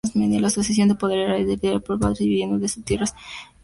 La 0.15 0.49
sucesión 0.49 0.87
de 0.87 0.95
poder 0.95 1.19
era 1.19 1.35
hereditaria, 1.37 1.79
con 1.79 1.99
padres 1.99 2.17
dividiendo 2.17 2.53
su 2.67 2.81
tierra 2.81 3.03
entre 3.05 3.07
sus 3.07 3.17
hijos. 3.19 3.39